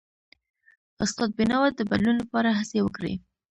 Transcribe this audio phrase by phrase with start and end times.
[1.03, 3.13] استاد بینوا د بدلون لپاره هڅې وکړي.